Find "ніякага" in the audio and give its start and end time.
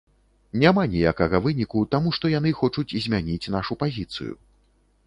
0.93-1.41